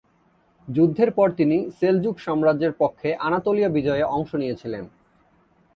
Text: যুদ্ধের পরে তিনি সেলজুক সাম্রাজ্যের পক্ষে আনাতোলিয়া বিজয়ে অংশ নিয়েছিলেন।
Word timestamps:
যুদ্ধের 0.67 1.09
পরে 1.11 1.33
তিনি 1.33 1.57
সেলজুক 1.79 2.15
সাম্রাজ্যের 2.19 2.73
পক্ষে 2.79 3.09
আনাতোলিয়া 3.19 3.69
বিজয়ে 3.69 4.03
অংশ 4.09 4.31
নিয়েছিলেন। 4.35 4.83